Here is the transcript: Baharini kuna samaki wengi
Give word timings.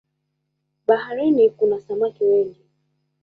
Baharini 0.87 1.49
kuna 1.49 1.79
samaki 1.79 2.23
wengi 2.23 2.61